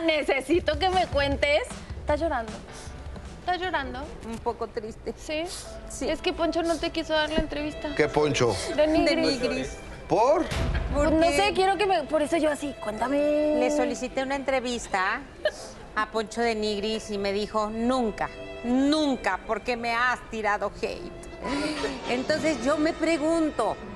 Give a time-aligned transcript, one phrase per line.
[0.00, 1.62] Necesito que me cuentes.
[2.00, 2.52] ¿Estás llorando?
[3.40, 4.00] ¿Estás llorando?
[4.26, 5.14] Un poco triste.
[5.16, 5.44] ¿Sí?
[5.88, 6.08] Sí.
[6.08, 7.94] Es que Poncho no te quiso dar la entrevista.
[7.94, 8.56] ¿Qué poncho?
[8.74, 9.40] De Nigris.
[9.40, 9.76] De Nigris.
[10.08, 10.44] ¿Por?
[10.94, 12.04] Pues no Porque sé, quiero que me...
[12.04, 13.56] Por eso yo así, cuéntame.
[13.58, 15.20] Le solicité una entrevista
[15.94, 18.28] a Poncho de Nigris y me dijo, nunca,
[18.64, 21.12] nunca, porque me has tirado hate.
[22.08, 23.91] Entonces yo me pregunto, ¿a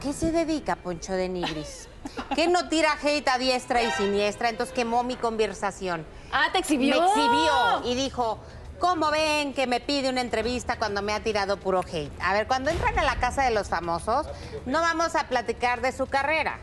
[0.00, 1.88] qué se dedica Poncho de Nigris?
[2.34, 4.48] ¿Qué no tira hate a diestra y siniestra?
[4.48, 6.06] Entonces quemó mi conversación.
[6.32, 7.00] Ah, ¿te exhibió?
[7.00, 8.38] Me exhibió y dijo,
[8.78, 12.12] ¿cómo ven que me pide una entrevista cuando me ha tirado puro hate?
[12.20, 14.26] A ver, cuando entran a la casa de los famosos,
[14.66, 16.58] no vamos a platicar de su carrera,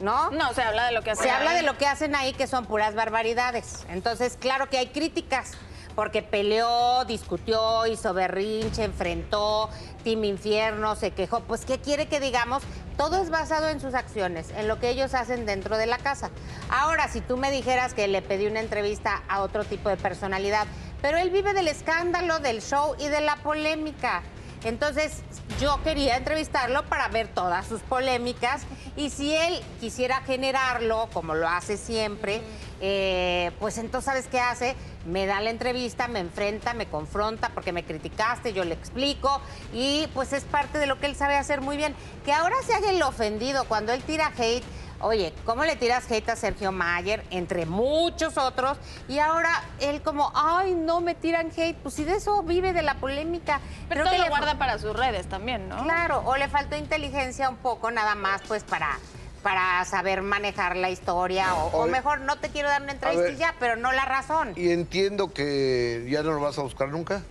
[0.00, 0.30] ¿no?
[0.30, 1.24] No, se habla de lo que hace.
[1.24, 3.84] Se habla de lo que hacen ahí, que son puras barbaridades.
[3.88, 5.52] Entonces, claro que hay críticas,
[5.94, 9.70] porque peleó, discutió, hizo berrinche, enfrentó,
[10.02, 11.40] Team Infierno, se quejó.
[11.40, 12.62] Pues, ¿qué quiere que digamos?
[12.96, 16.30] Todo es basado en sus acciones, en lo que ellos hacen dentro de la casa.
[16.70, 20.66] Ahora, si tú me dijeras que le pedí una entrevista a otro tipo de personalidad,
[21.02, 24.22] pero él vive del escándalo, del show y de la polémica.
[24.64, 25.22] Entonces,
[25.60, 28.62] yo quería entrevistarlo para ver todas sus polémicas
[28.96, 32.40] y si él quisiera generarlo, como lo hace siempre,
[32.80, 34.74] eh, pues entonces, ¿sabes qué hace?
[35.06, 39.40] Me da la entrevista, me enfrenta, me confronta porque me criticaste, yo le explico
[39.72, 41.94] y pues es parte de lo que él sabe hacer muy bien.
[42.24, 44.64] Que ahora se haga el ofendido cuando él tira hate.
[45.00, 48.78] Oye, ¿cómo le tiras hate a Sergio Mayer, entre muchos otros?
[49.06, 51.76] Y ahora él como, ay, no me tiran hate.
[51.76, 53.60] Pues si de eso vive de la polémica.
[53.88, 55.82] Pero Creo todo que lo le guarda para sus redes también, ¿no?
[55.82, 58.98] Claro, o le faltó inteligencia un poco, nada más, pues para,
[59.44, 61.54] para saber manejar la historia.
[61.54, 63.34] O, mejor, no te quiero dar una entrevista ver.
[63.34, 64.54] y ya, pero no la razón.
[64.56, 67.22] Y entiendo que ya no lo vas a buscar nunca.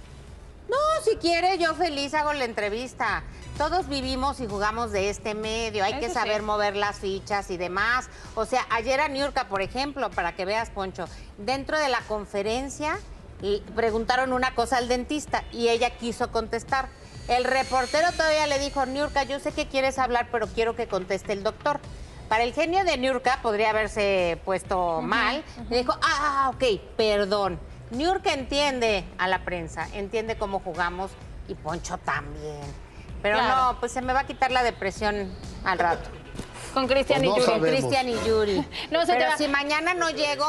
[0.70, 3.24] No, si quiere, yo feliz hago la entrevista.
[3.58, 6.46] Todos vivimos y jugamos de este medio, hay que saber sí.
[6.46, 8.10] mover las fichas y demás.
[8.36, 11.06] O sea, ayer a Niurka, por ejemplo, para que veas, Poncho,
[11.38, 12.98] dentro de la conferencia
[13.42, 16.90] y preguntaron una cosa al dentista y ella quiso contestar.
[17.28, 21.34] El reportero todavía le dijo, Niurka, yo sé que quieres hablar, pero quiero que conteste
[21.34, 21.80] el doctor.
[22.30, 25.44] Para el genio de Niurka podría haberse puesto mal.
[25.70, 26.64] Le dijo, ah, ok,
[26.98, 27.60] perdón.
[27.92, 31.12] Niurka entiende a la prensa, entiende cómo jugamos
[31.48, 32.62] y Poncho también.
[33.22, 33.74] Pero Claro.
[33.74, 35.32] no, pues se me va a quitar la depresión
[35.64, 36.10] al rato.
[36.74, 37.46] Con Cristian Pues y Yuri.
[37.46, 37.68] sabemos.
[37.70, 38.68] Cristian y Yuri.
[38.92, 40.48] No, se te Pero va- si mañana no llego,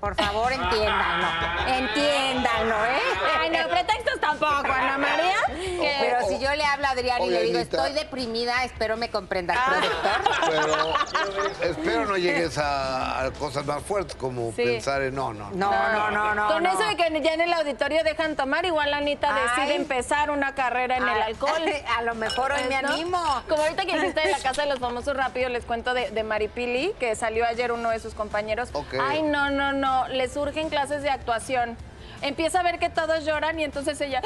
[0.00, 1.28] por favor, entiéndanlo.
[1.68, 3.00] Entiéndanlo, ¿eh?
[3.38, 5.36] Ay, no, pretextos tampoco, Ana María.
[5.56, 7.76] Que- Pero si yo le hablo a Adrián y le digo, Anita.
[7.86, 9.80] estoy deprimida, espero me comprenda Ah.
[9.80, 10.40] productor.
[11.60, 14.62] Pero espero no llegues a, a cosas más fuertes como Sí.
[14.62, 15.50] pensar en no, no.
[15.52, 16.48] No, no, no, no.
[16.48, 16.70] Con no.
[16.70, 19.42] eso de que ya en el auditorio dejan tomar, igual Anita Ay.
[19.42, 21.62] decide empezar una carrera en el Ay, alcohol.
[21.98, 22.88] A lo mejor hoy me ¿no?
[22.92, 23.42] animo.
[23.48, 26.22] Como ahorita que hiciste de la casa de los famosos rápido, les cuento de, de
[26.22, 28.70] Maripili, que salió ayer uno de sus compañeros.
[29.00, 31.76] Ay, no, no, no, le surgen clases de actuación.
[32.22, 34.20] Empieza a ver que todos lloran y entonces ella...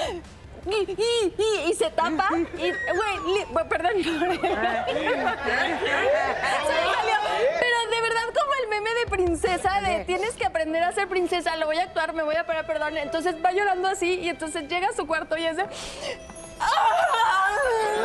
[0.66, 2.72] Y, y- y- se tapa y,
[3.50, 3.92] güey, perdón.
[4.02, 4.10] Se.
[7.60, 11.56] Pero de verdad, como el meme de princesa, de tienes que aprender a ser princesa,
[11.56, 12.97] lo voy a actuar, me voy a parar, perdón.
[12.97, 15.64] Entonces va llorando así y entonces llega a su cuarto y es de.
[16.60, 17.48] ¡Ah!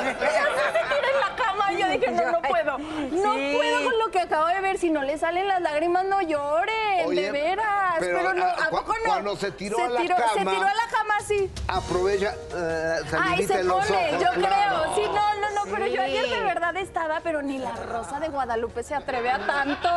[0.01, 2.77] Y así se tira en la cama y yo dije, no, no puedo.
[2.79, 3.53] No Sí.
[3.55, 4.77] puedo con lo que acabo de ver.
[4.79, 7.95] Si no le salen las lágrimas, no lloren, Oye, de veras.
[7.99, 9.03] pero, Pero, no, ¿a cu- poco no?
[9.05, 10.88] cuando se tiró a la Se cama- tiró a la cama
[11.19, 11.49] así.
[11.67, 14.83] Aprovecha, Ay, salivita se los pone, ojos, yo claro.
[14.83, 14.95] creo.
[14.95, 18.29] Sí, no, no, no, pero yo ayer de verdad estaba, pero ni la Rosa de
[18.29, 19.89] Guadalupe se atreve a tanto.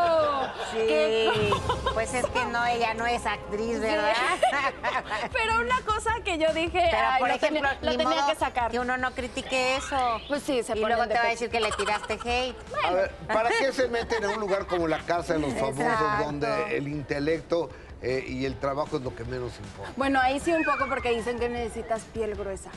[0.73, 1.51] Qué Sí,
[1.95, 4.13] pues es que no, ella no es actriz, ¿verdad?
[5.33, 8.21] Pero una cosa que yo dije, Pero, ay, por lo ejemplo, tenía, lo ni tenía
[8.23, 8.71] modo que sacar.
[8.71, 10.21] Que uno no critique eso.
[10.29, 12.57] Pues sí, se Y luego te va a decir que le tiraste hate.
[12.85, 15.81] A ver, ¿para qué se meten en un lugar como la casa de los famosos
[15.81, 16.25] Exacto.
[16.25, 17.71] donde el intelecto
[18.03, 19.93] eh, y el trabajo es lo que menos importa?
[19.97, 22.71] Bueno, ahí sí un poco porque dicen que necesitas piel gruesa.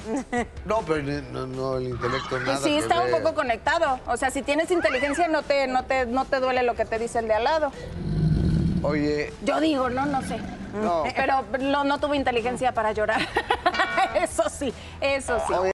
[0.64, 4.00] No, pero no, no, el intelecto nada Pues sí, que está un poco conectado.
[4.06, 6.98] O sea, si tienes inteligencia no te, no te, no te duele lo que te
[6.98, 7.72] dice el de al lado.
[8.82, 10.38] Oye, Yo digo, no, no sé.
[10.72, 11.04] no.
[11.14, 13.20] Pero no, no tuvo inteligencia para llorar.
[14.14, 15.52] eso sí, eso sí.
[15.52, 15.72] Oye,